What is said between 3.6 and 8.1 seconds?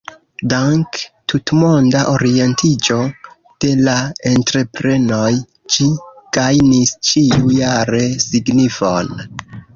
de la entreprenoj ĝi gajnis ĉiu-jare